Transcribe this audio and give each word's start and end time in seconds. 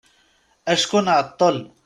Acku 0.71 0.97
nɛeṭṭel. 1.05 1.57